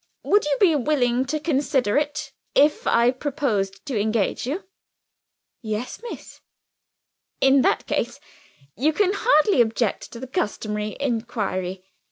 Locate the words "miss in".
6.09-7.61